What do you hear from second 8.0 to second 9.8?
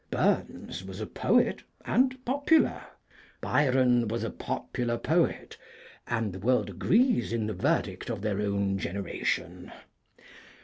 of their own generation.